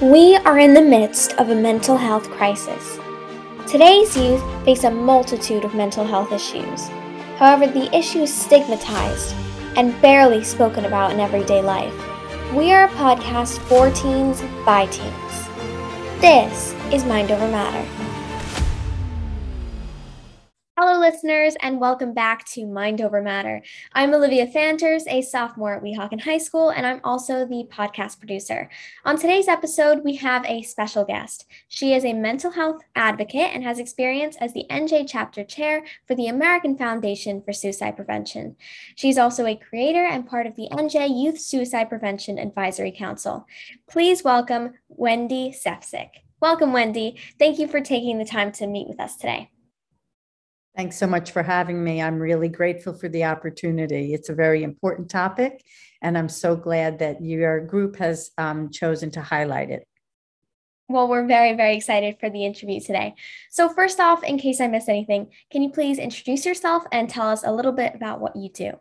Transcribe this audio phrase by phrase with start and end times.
[0.00, 3.00] We are in the midst of a mental health crisis.
[3.66, 6.86] Today's youth face a multitude of mental health issues.
[7.36, 9.34] However, the issue is stigmatized
[9.76, 11.92] and barely spoken about in everyday life.
[12.54, 15.48] We are a podcast for teens by teens.
[16.20, 17.97] This is Mind Over Matter.
[21.00, 23.62] Listeners, and welcome back to Mind Over Matter.
[23.92, 28.68] I'm Olivia Fanters, a sophomore at Weehawken High School, and I'm also the podcast producer.
[29.04, 31.46] On today's episode, we have a special guest.
[31.68, 36.16] She is a mental health advocate and has experience as the NJ chapter chair for
[36.16, 38.56] the American Foundation for Suicide Prevention.
[38.96, 43.46] She's also a creator and part of the NJ Youth Suicide Prevention Advisory Council.
[43.88, 46.10] Please welcome Wendy Sefcik.
[46.40, 47.20] Welcome, Wendy.
[47.38, 49.50] Thank you for taking the time to meet with us today.
[50.78, 52.00] Thanks so much for having me.
[52.00, 54.14] I'm really grateful for the opportunity.
[54.14, 55.64] It's a very important topic,
[56.02, 59.88] and I'm so glad that your group has um, chosen to highlight it.
[60.88, 63.16] Well, we're very, very excited for the interview today.
[63.50, 67.28] So, first off, in case I missed anything, can you please introduce yourself and tell
[67.28, 68.78] us a little bit about what you do?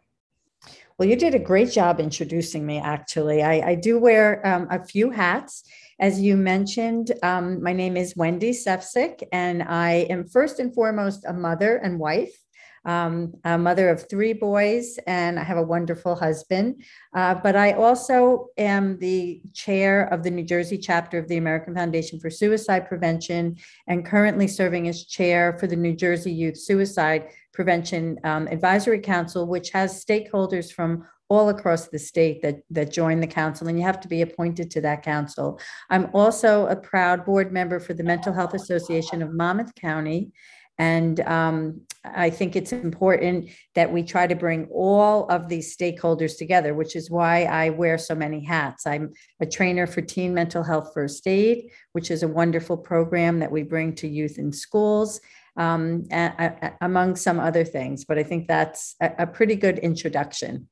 [0.99, 3.41] Well, you did a great job introducing me, actually.
[3.41, 5.63] I, I do wear um, a few hats.
[5.99, 11.25] As you mentioned, um, my name is Wendy Sefcik, and I am first and foremost
[11.25, 12.37] a mother and wife.
[12.85, 16.83] Um, a mother of three boys, and I have a wonderful husband.
[17.13, 21.75] Uh, but I also am the chair of the New Jersey chapter of the American
[21.75, 27.29] Foundation for Suicide Prevention, and currently serving as chair for the New Jersey Youth Suicide
[27.53, 33.19] Prevention um, Advisory Council, which has stakeholders from all across the state that that join
[33.19, 35.59] the council and you have to be appointed to that council.
[35.89, 40.31] I'm also a proud board member for the mental health association of monmouth county
[40.77, 46.37] and um, i think it's important that we try to bring all of these stakeholders
[46.37, 48.85] together which is why i wear so many hats.
[48.85, 53.51] I'm a trainer for teen mental health first aid which is a wonderful program that
[53.51, 55.19] we bring to youth in schools
[55.57, 59.79] um, a, a, among some other things but i think that's a, a pretty good
[59.79, 60.67] introduction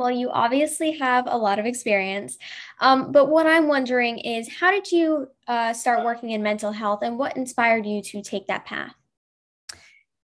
[0.00, 2.38] well, you obviously have a lot of experience.
[2.80, 7.00] Um, but what I'm wondering is how did you uh, start working in mental health
[7.02, 8.94] and what inspired you to take that path?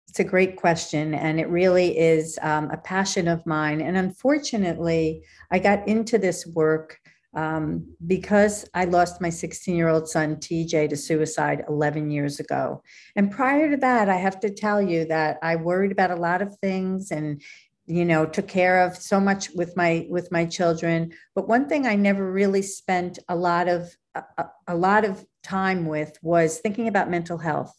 [0.06, 3.80] It's a great question, and it really is um, a passion of mine.
[3.80, 7.00] And unfortunately, I got into this work
[7.34, 12.82] um, because I lost my 16 year old son, TJ, to suicide 11 years ago.
[13.16, 16.42] And prior to that, I have to tell you that I worried about a lot
[16.42, 17.42] of things and
[17.86, 21.12] you know took care of so much with my with my children.
[21.34, 25.86] But one thing i never really spent a lot of a, a lot of time
[25.86, 27.74] with was thinking about mental health.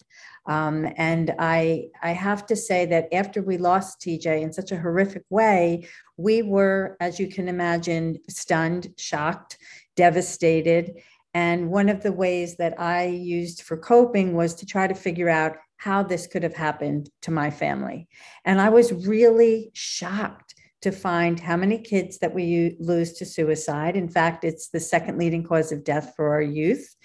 [0.48, 4.78] Um, and i i have to say that after we lost tj in such a
[4.78, 9.58] horrific way we were as you can imagine stunned shocked
[9.96, 11.02] devastated.
[11.34, 15.30] And one of the ways that i used for coping was to try to figure
[15.30, 18.08] out how this could have happened to my family.
[18.44, 23.96] And I was really shocked to find how many kids that we lose to suicide.
[23.96, 26.96] In fact, it's the second leading cause of death for our youth.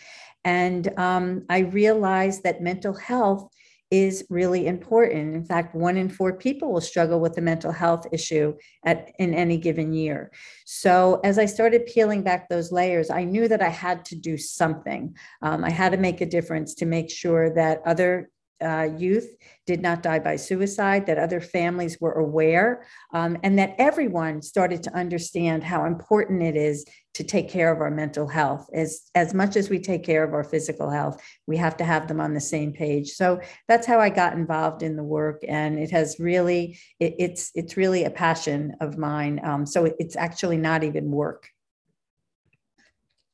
[0.45, 3.49] And um, I realized that mental health
[3.91, 5.35] is really important.
[5.35, 8.55] In fact, one in four people will struggle with a mental health issue
[8.85, 10.31] at in any given year.
[10.65, 14.37] So as I started peeling back those layers, I knew that I had to do
[14.37, 15.17] something.
[15.43, 18.31] Um, I had to make a difference to make sure that other
[18.63, 19.29] uh, youth
[19.67, 24.83] did not die by suicide, that other families were aware, um, and that everyone started
[24.83, 26.85] to understand how important it is
[27.15, 28.69] to take care of our mental health.
[28.73, 32.09] As, as much as we take care of our physical health, we have to have
[32.09, 33.11] them on the same page.
[33.11, 37.51] So that's how I got involved in the work, and it has really, it, it's
[37.55, 39.41] it's really a passion of mine.
[39.43, 41.49] Um, so it's actually not even work.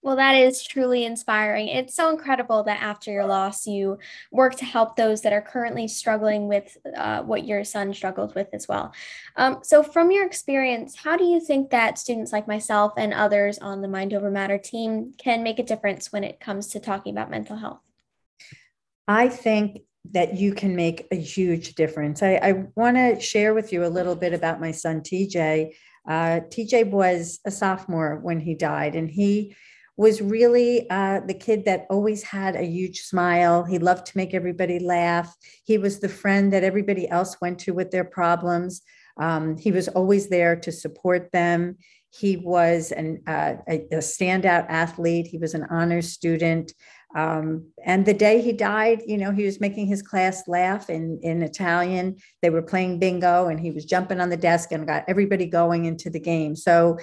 [0.06, 1.66] Well, that is truly inspiring.
[1.66, 3.98] It's so incredible that after your loss, you
[4.30, 8.46] work to help those that are currently struggling with uh, what your son struggled with
[8.52, 8.94] as well.
[9.34, 13.58] Um, so, from your experience, how do you think that students like myself and others
[13.58, 17.12] on the Mind Over Matter team can make a difference when it comes to talking
[17.12, 17.80] about mental health?
[19.08, 19.80] I think
[20.12, 22.22] that you can make a huge difference.
[22.22, 25.72] I, I want to share with you a little bit about my son, TJ.
[26.08, 29.56] Uh, TJ was a sophomore when he died, and he
[29.96, 33.64] was really uh, the kid that always had a huge smile.
[33.64, 35.34] He loved to make everybody laugh.
[35.64, 38.82] He was the friend that everybody else went to with their problems.
[39.18, 41.76] Um, he was always there to support them.
[42.10, 45.26] He was an, uh, a, a, standout athlete.
[45.26, 46.72] He was an honors student.
[47.14, 51.18] Um, and the day he died, you know, he was making his class laugh in,
[51.22, 52.16] in Italian.
[52.42, 55.86] They were playing bingo and he was jumping on the desk and got everybody going
[55.86, 56.56] into the game.
[56.56, 56.98] So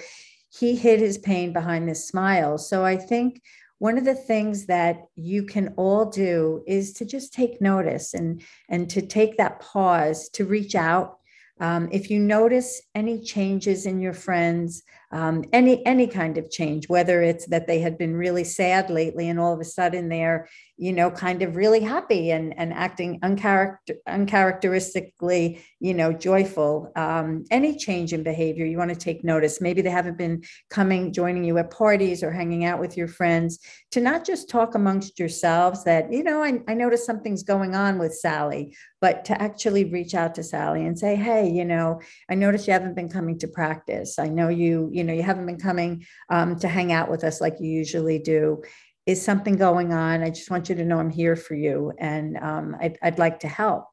[0.58, 2.58] he hid his pain behind this smile.
[2.58, 3.42] So I think
[3.78, 8.42] one of the things that you can all do is to just take notice and
[8.68, 11.18] and to take that pause to reach out
[11.60, 14.82] um, if you notice any changes in your friends,
[15.14, 19.28] um, any any kind of change, whether it's that they had been really sad lately
[19.28, 23.20] and all of a sudden they're, you know, kind of really happy and, and acting
[23.20, 29.60] uncharacter, uncharacteristically, you know, joyful, um, any change in behavior, you want to take notice.
[29.60, 33.60] Maybe they haven't been coming, joining you at parties or hanging out with your friends,
[33.92, 38.00] to not just talk amongst yourselves that, you know, I, I noticed something's going on
[38.00, 42.34] with Sally, but to actually reach out to Sally and say, hey, you know, I
[42.34, 44.18] noticed you haven't been coming to practice.
[44.18, 47.40] I know you, you know, you haven't been coming um, to hang out with us
[47.40, 48.62] like you usually do.
[49.06, 50.22] Is something going on?
[50.22, 53.40] I just want you to know I'm here for you and um, I'd, I'd like
[53.40, 53.86] to help.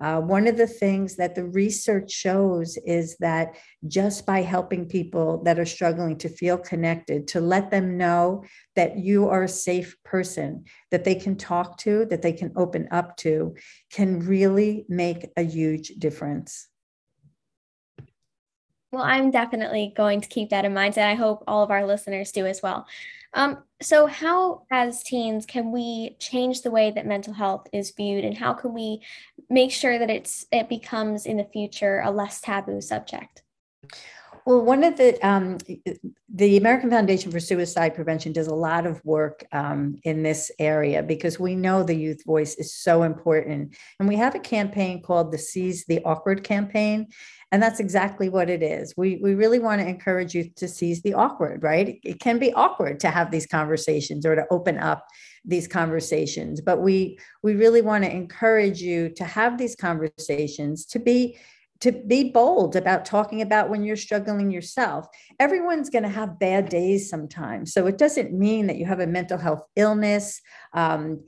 [0.00, 3.56] Uh, one of the things that the research shows is that
[3.88, 8.44] just by helping people that are struggling to feel connected, to let them know
[8.76, 12.86] that you are a safe person that they can talk to, that they can open
[12.92, 13.56] up to,
[13.90, 16.68] can really make a huge difference.
[18.90, 21.86] Well, I'm definitely going to keep that in mind, and I hope all of our
[21.86, 22.86] listeners do as well.
[23.34, 28.24] Um, so, how, as teens, can we change the way that mental health is viewed,
[28.24, 29.02] and how can we
[29.50, 33.42] make sure that it's it becomes in the future a less taboo subject?
[34.48, 35.58] Well, one of the um,
[36.34, 41.02] the American Foundation for Suicide Prevention does a lot of work um, in this area
[41.02, 45.32] because we know the youth voice is so important, and we have a campaign called
[45.32, 47.08] the Seize the Awkward campaign,
[47.52, 48.94] and that's exactly what it is.
[48.96, 52.00] We, we really want to encourage youth to seize the awkward, right?
[52.02, 55.06] It can be awkward to have these conversations or to open up
[55.44, 60.98] these conversations, but we, we really want to encourage you to have these conversations, to
[60.98, 61.36] be
[61.80, 65.06] to be bold about talking about when you're struggling yourself.
[65.38, 67.72] Everyone's going to have bad days sometimes.
[67.72, 70.40] So it doesn't mean that you have a mental health illness.
[70.72, 71.24] Um,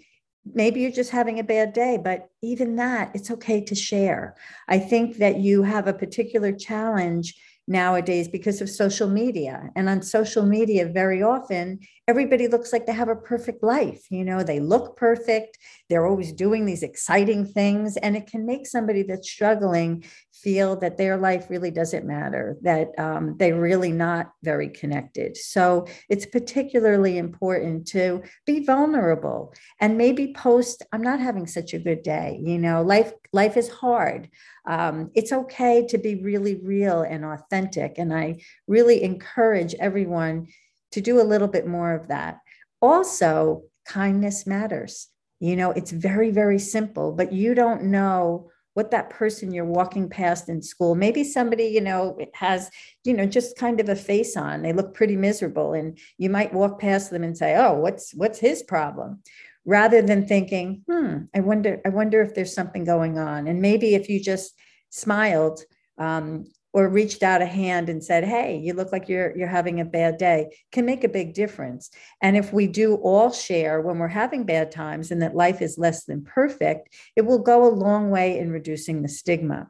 [0.55, 4.35] maybe you're just having a bad day, but even that, it's okay to share.
[4.69, 7.35] I think that you have a particular challenge
[7.71, 9.71] nowadays because of social media.
[9.77, 14.07] And on social media, very often, everybody looks like they have a perfect life.
[14.11, 15.57] You know, they look perfect,
[15.89, 20.05] they're always doing these exciting things, and it can make somebody that's struggling
[20.43, 25.37] feel that their life really doesn't matter, that um, they're really not very connected.
[25.37, 31.79] So it's particularly important to be vulnerable and maybe post, I'm not having such a
[31.79, 32.41] good day.
[32.43, 34.29] You know, life, life is hard.
[34.67, 37.99] Um, it's okay to be really real and authentic.
[37.99, 40.49] And I really encourage everyone
[40.93, 42.39] to do a little bit more of that.
[42.81, 45.09] Also, kindness matters.
[45.39, 50.09] You know, it's very, very simple, but you don't know what that person you're walking
[50.09, 52.71] past in school maybe somebody you know has
[53.05, 56.55] you know just kind of a face on they look pretty miserable and you might
[56.55, 59.23] walk past them and say oh what's what's his problem?
[59.67, 63.49] Rather than thinking hmm i wonder i wonder if there's something going on.
[63.49, 64.55] And maybe if you just
[64.89, 65.61] smiled
[65.99, 69.81] um, or reached out a hand and said hey you look like you're you're having
[69.81, 71.91] a bad day can make a big difference.
[72.23, 75.79] And if we do all share when we're having bad times and that life is
[75.79, 79.69] less than perfect it will go a long way in reducing the stigma.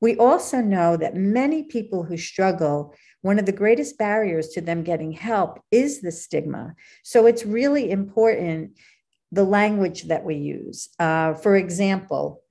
[0.00, 4.82] We also know that many people who struggle one of the greatest barriers to them
[4.82, 6.74] getting help is the stigma.
[7.02, 8.78] So it's really important
[9.30, 10.88] the language that we use.
[10.98, 12.42] Uh, for example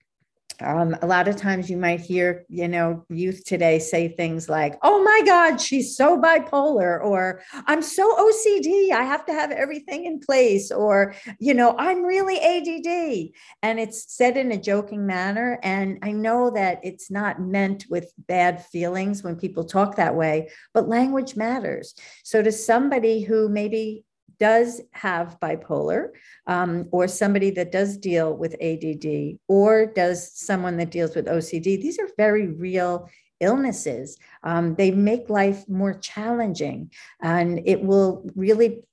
[0.62, 4.78] um, a lot of times you might hear, you know, youth today say things like,
[4.84, 10.06] oh my God, she's so bipolar, or I'm so OCD, I have to have everything
[10.06, 13.32] in place, or, you know, I'm really ADD.
[13.64, 15.60] And it's said in a joking manner.
[15.64, 20.50] And I know that it's not meant with bad feelings when people talk that way,
[20.74, 21.96] but language matters.
[22.24, 24.04] So to somebody who maybe
[24.40, 26.10] does have bipolar,
[26.48, 31.82] um, or somebody that does deal with ADD, or does someone that deals with OCD,
[31.82, 34.18] these are very real illnesses.
[34.44, 36.92] Um, they make life more challenging,
[37.22, 38.84] and it will really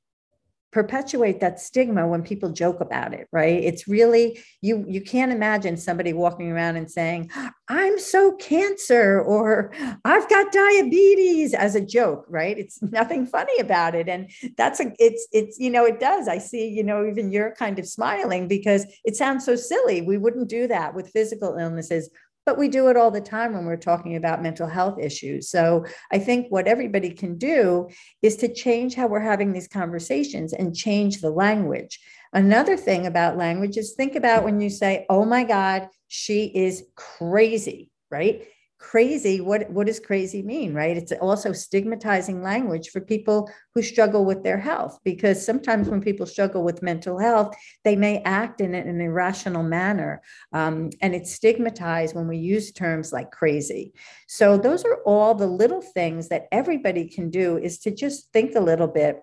[0.80, 3.61] perpetuate that stigma when people joke about it right?
[3.71, 4.25] It's really
[4.61, 7.30] you you can't imagine somebody walking around and saying
[7.68, 9.73] i'm so cancer or
[10.04, 12.59] i've got diabetes as a joke right?
[12.59, 14.09] It's nothing funny about it.
[14.09, 16.28] And that's a it's it's you know it does.
[16.28, 20.02] I see you know even you're kind of smiling because it sounds so silly.
[20.02, 22.11] We wouldn't do that with physical illnesses
[22.46, 25.50] but we do it all the time when we're talking about mental health issues.
[25.50, 27.88] So I think what everybody can do
[28.22, 31.98] is to change how we're having these conversations and change the language.
[32.32, 36.84] Another thing about language is think about when you say, oh my God, she is
[36.94, 38.46] crazy, right?
[38.78, 40.97] Crazy what what does crazy mean right?
[40.97, 46.26] It's also stigmatizing language for people who struggle with their health because sometimes when people
[46.26, 52.14] struggle with mental health they may act in an irrational manner um, and it's stigmatized
[52.14, 53.92] when we use terms like crazy.
[54.28, 58.54] So those are all the little things that everybody can do is to just think
[58.54, 59.21] a little bit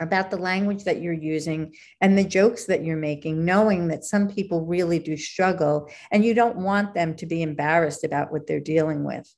[0.00, 4.28] about the language that you're using and the jokes that you're making, knowing that some
[4.28, 8.60] people really do struggle and you don't want them to be embarrassed about what they're
[8.60, 9.32] dealing with.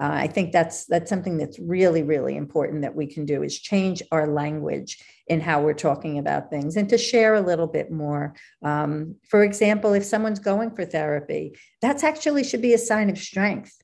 [0.00, 3.60] Uh, I think that's that's something that's really really important that we can do is
[3.60, 7.90] change our language in how we're talking about things and to share a little bit
[7.90, 8.34] more.
[8.62, 13.18] Um, for example, if someone's going for therapy, that's actually should be a sign of
[13.18, 13.76] strength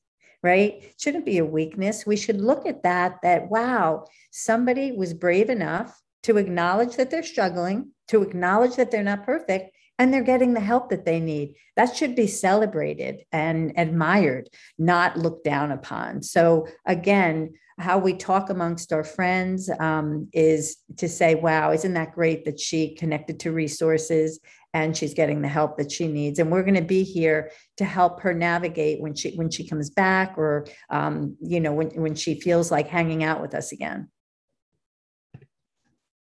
[0.43, 0.75] right?
[0.83, 2.05] It shouldn't be a weakness.
[2.05, 7.23] We should look at that, that wow, somebody was brave enough to acknowledge that they're
[7.23, 11.55] struggling, to acknowledge that they're not perfect, and they're getting the help that they need.
[11.77, 16.21] That should be celebrated and admired, not looked down upon.
[16.21, 22.13] So, again, how we talk amongst our friends um, is to say, wow, isn't that
[22.13, 24.41] great that she connected to resources
[24.73, 27.85] and she's getting the help that she needs and we're going to be here to
[27.85, 32.15] help her navigate when she when she comes back or um, you know when, when
[32.15, 34.09] she feels like hanging out with us again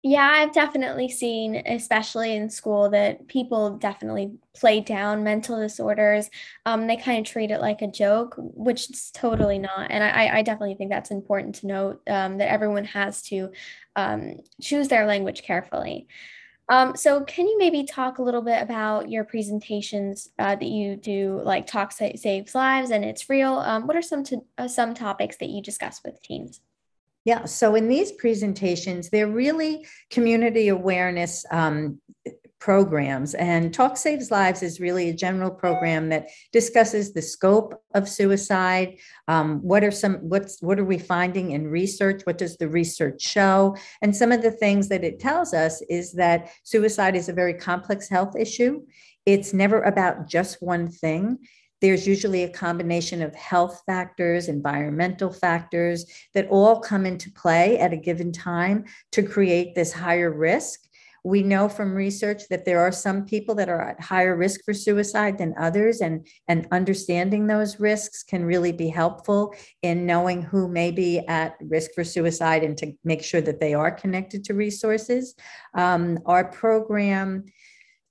[0.07, 6.31] yeah, I've definitely seen, especially in school, that people definitely play down mental disorders.
[6.65, 9.91] Um, they kind of treat it like a joke, which is totally not.
[9.91, 13.51] And I, I definitely think that's important to note um, that everyone has to
[13.97, 16.07] um, choose their language carefully.
[16.69, 20.95] Um, so, can you maybe talk a little bit about your presentations uh, that you
[20.95, 23.55] do, like Talk Saves Lives and It's Real?
[23.55, 26.61] Um, what are some to, uh, some topics that you discuss with teens?
[27.27, 32.01] Yeah, so in these presentations, they're really community awareness um,
[32.61, 33.35] programs.
[33.35, 38.99] And Talk Saves Lives is really a general program that discusses the scope of suicide.
[39.27, 42.23] Um, what are some what's what are we finding in research?
[42.23, 43.77] What does the research show?
[44.03, 47.55] And some of the things that it tells us is that suicide is a very
[47.55, 48.83] complex health issue.
[49.27, 51.39] It's never about just one thing.
[51.81, 57.93] There's usually a combination of health factors, environmental factors that all come into play at
[57.93, 60.81] a given time to create this higher risk.
[61.23, 64.73] We know from research that there are some people that are at higher risk for
[64.73, 69.53] suicide than others, and, and understanding those risks can really be helpful
[69.83, 73.75] in knowing who may be at risk for suicide and to make sure that they
[73.75, 75.35] are connected to resources.
[75.75, 77.47] Um, our program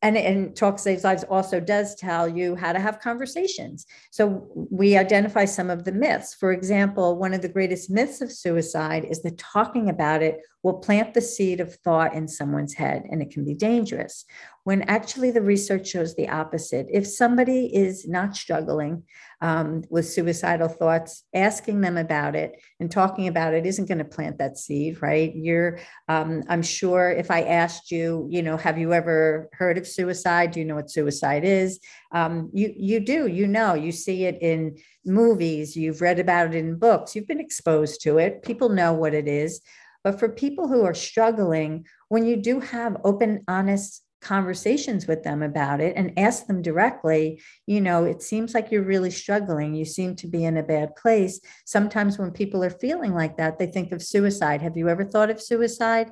[0.05, 3.87] and, and Talk Saves Lives also does tell you how to have conversations.
[4.11, 6.35] So we identify some of the myths.
[6.35, 10.75] For example, one of the greatest myths of suicide is that talking about it will
[10.75, 14.25] plant the seed of thought in someone's head and it can be dangerous
[14.65, 16.87] when actually the research shows the opposite.
[16.91, 19.03] If somebody is not struggling
[19.39, 24.03] um, with suicidal thoughts, asking them about it and talking about it isn't going to
[24.03, 25.31] plant that seed, right?
[25.35, 29.85] You're, um, I'm sure if I asked you, you know, have you ever heard of
[29.85, 30.49] suicide?
[30.49, 31.79] Do you know what suicide is?
[32.11, 36.57] Um, you, you do, you know, you see it in movies, you've read about it
[36.57, 39.61] in books, you've been exposed to it, people know what it is.
[40.03, 45.43] But for people who are struggling, when you do have open, honest conversations with them
[45.43, 49.75] about it and ask them directly, you know, it seems like you're really struggling.
[49.75, 51.39] You seem to be in a bad place.
[51.63, 54.63] Sometimes when people are feeling like that, they think of suicide.
[54.63, 56.09] Have you ever thought of suicide?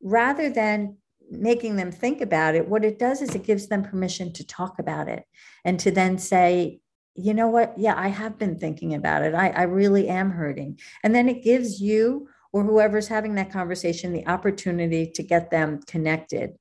[0.00, 0.96] Rather than
[1.28, 4.78] making them think about it, what it does is it gives them permission to talk
[4.78, 5.24] about it
[5.64, 6.78] and to then say,
[7.16, 7.76] you know what?
[7.76, 9.34] Yeah, I have been thinking about it.
[9.34, 10.78] I, I really am hurting.
[11.02, 15.80] And then it gives you or whoever's having that conversation the opportunity to get them
[15.86, 16.56] connected.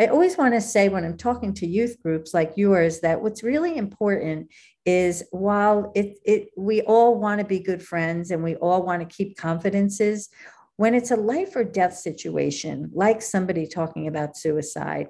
[0.00, 3.42] I always want to say when I'm talking to youth groups like yours that what's
[3.42, 4.48] really important
[4.86, 9.02] is while it, it we all want to be good friends and we all want
[9.02, 10.30] to keep confidences,
[10.76, 15.08] when it's a life or death situation, like somebody talking about suicide,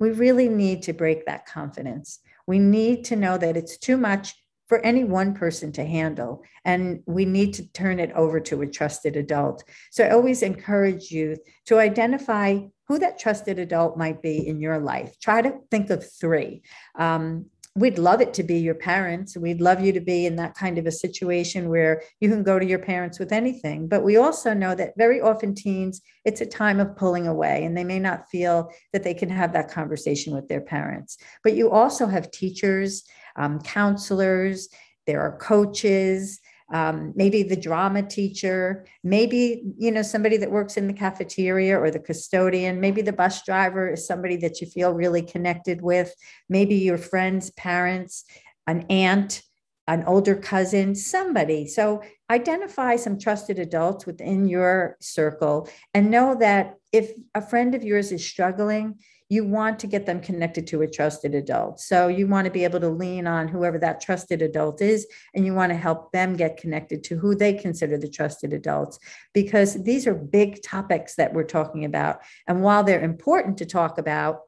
[0.00, 2.18] we really need to break that confidence.
[2.48, 4.34] We need to know that it's too much
[4.66, 6.42] for any one person to handle.
[6.64, 9.62] And we need to turn it over to a trusted adult.
[9.92, 14.78] So I always encourage youth to identify who that trusted adult might be in your
[14.78, 15.18] life.
[15.20, 16.62] Try to think of three.
[16.96, 19.36] Um, we'd love it to be your parents.
[19.36, 22.58] We'd love you to be in that kind of a situation where you can go
[22.58, 23.86] to your parents with anything.
[23.86, 27.76] But we also know that very often teens, it's a time of pulling away and
[27.76, 31.18] they may not feel that they can have that conversation with their parents.
[31.44, 33.04] But you also have teachers
[33.36, 34.68] um, counselors,
[35.06, 36.40] there are coaches,
[36.72, 41.90] um, maybe the drama teacher, maybe you know somebody that works in the cafeteria or
[41.90, 46.14] the custodian, maybe the bus driver is somebody that you feel really connected with,
[46.48, 48.24] maybe your friends' parents,
[48.66, 49.42] an aunt,
[49.86, 51.68] an older cousin, somebody.
[51.68, 57.84] So identify some trusted adults within your circle and know that if a friend of
[57.84, 61.80] yours is struggling, you want to get them connected to a trusted adult.
[61.80, 65.44] So you want to be able to lean on whoever that trusted adult is, and
[65.44, 68.98] you want to help them get connected to who they consider the trusted adults,
[69.34, 72.20] because these are big topics that we're talking about.
[72.46, 74.42] And while they're important to talk about,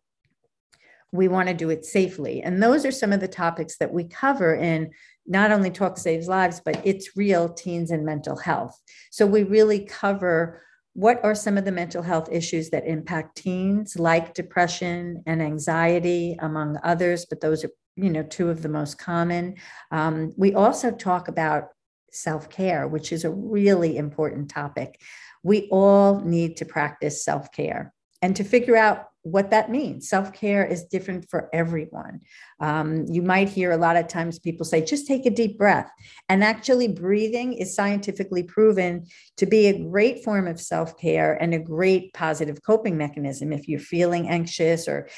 [1.10, 2.42] we want to do it safely.
[2.42, 4.90] And those are some of the topics that we cover in
[5.26, 8.78] not only Talk Saves Lives, but It's Real Teens and Mental Health.
[9.10, 10.62] So we really cover
[10.98, 16.36] what are some of the mental health issues that impact teens like depression and anxiety
[16.40, 19.54] among others but those are you know two of the most common?
[19.92, 21.68] Um, we also talk about
[22.10, 25.00] self-care which is a really important topic.
[25.44, 30.08] We all need to practice self-care and to figure out what that means.
[30.08, 32.20] Self care is different for everyone.
[32.60, 35.90] Um, you might hear a lot of times people say, just take a deep breath.
[36.28, 39.06] And actually, breathing is scientifically proven
[39.36, 43.52] to be a great form of self care and a great positive coping mechanism.
[43.52, 45.08] If you're feeling anxious or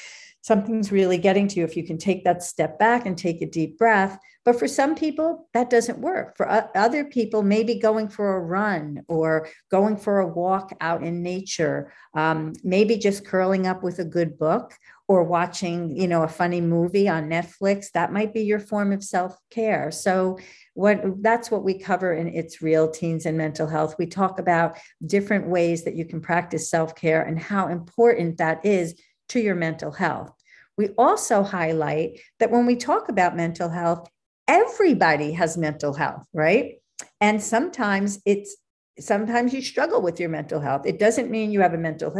[0.43, 3.47] something's really getting to you, if you can take that step back and take a
[3.47, 6.37] deep breath, but for some people, that doesn't work.
[6.37, 11.23] For other people, maybe going for a run or going for a walk out in
[11.23, 14.73] nature, um, maybe just curling up with a good book
[15.09, 17.91] or watching, you know, a funny movie on Netflix.
[17.93, 19.91] That might be your form of self care.
[19.91, 20.39] So
[20.75, 24.79] what that's what we cover in it's real teens and mental health we talk about
[25.05, 28.95] different ways that you can practice self-care and how important that is
[29.31, 30.33] to your mental health
[30.77, 34.09] we also highlight that when we talk about mental health
[34.51, 36.81] everybody has mental health, right?
[37.21, 38.57] And sometimes it's
[38.99, 40.83] sometimes you struggle with your mental health.
[40.85, 42.13] It doesn't mean you have a mental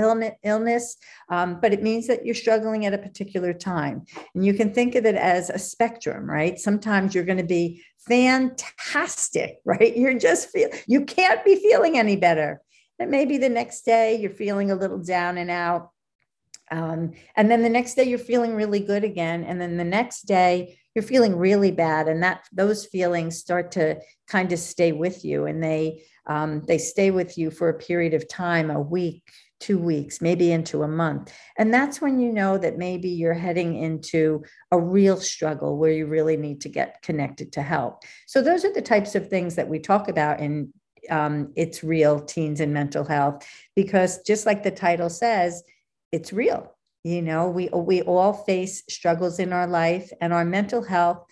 [0.45, 0.97] illness,
[1.29, 4.05] um, but it means that you're struggling at a particular time.
[4.35, 6.59] And you can think of it as a spectrum, right?
[6.59, 9.95] Sometimes you're going to be fantastic, right?
[9.95, 12.63] You're just feel you can't be feeling any better.
[12.99, 15.91] And maybe the next day you're feeling a little down and out.
[16.71, 19.45] Um, and then the next day you're feeling really good again.
[19.45, 24.01] And then the next day you're feeling really bad and that those feelings start to
[24.27, 28.15] kind of stay with you and they um, they stay with you for a period
[28.15, 29.23] of time a week
[29.61, 33.77] two weeks maybe into a month and that's when you know that maybe you're heading
[33.77, 38.65] into a real struggle where you really need to get connected to help so those
[38.65, 40.73] are the types of things that we talk about in
[41.09, 45.63] um, it's real teens and mental health because just like the title says
[46.13, 46.75] it's real.
[47.03, 51.25] You know we we all face struggles in our life and our mental health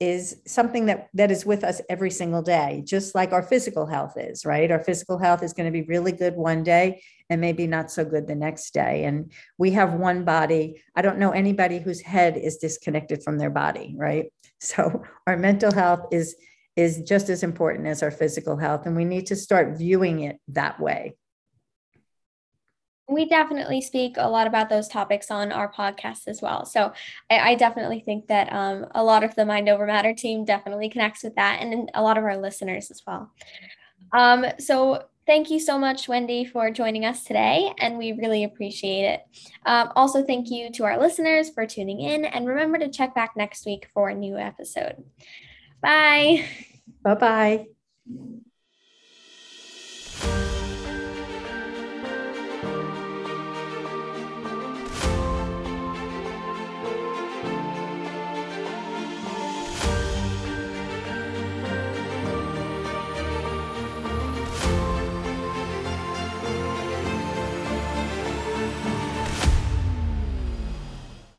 [0.00, 4.14] is something that that is with us every single day just like our physical health
[4.16, 4.68] is right?
[4.68, 8.04] Our physical health is going to be really good one day and maybe not so
[8.04, 9.04] good the next day.
[9.04, 10.82] And we have one body.
[10.96, 14.32] I don't know anybody whose head is disconnected from their body right?
[14.64, 16.36] So our mental health is
[16.76, 20.40] is just as important as our physical health and we need to start viewing it
[20.48, 21.14] that way
[23.12, 26.64] we definitely speak a lot about those topics on our podcast as well.
[26.64, 26.92] So
[27.30, 30.88] I, I definitely think that um, a lot of the Mind Over Matter team definitely
[30.88, 33.30] connects with that and a lot of our listeners as well.
[34.12, 39.04] Um, so thank you so much, Wendy, for joining us today, and we really appreciate
[39.04, 39.20] it.
[39.64, 43.36] Um, also, thank you to our listeners for tuning in, and remember to check back
[43.36, 45.04] next week for a new episode.
[45.80, 46.44] Bye.
[47.02, 47.66] Bye bye.